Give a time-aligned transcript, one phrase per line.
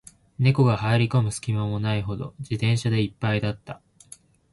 [0.39, 3.83] 猫が入る込む隙間もないほど、自転車で一杯だった